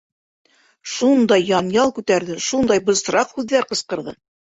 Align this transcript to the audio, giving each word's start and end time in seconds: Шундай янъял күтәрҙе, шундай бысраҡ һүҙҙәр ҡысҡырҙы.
Шундай 0.93 1.43
янъял 1.57 1.93
күтәрҙе, 1.97 2.37
шундай 2.45 2.81
бысраҡ 2.87 3.37
һүҙҙәр 3.37 3.69
ҡысҡырҙы. 3.75 4.15